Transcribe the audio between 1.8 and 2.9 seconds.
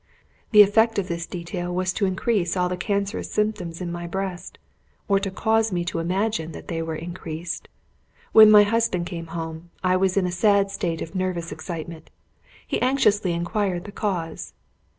to increase all the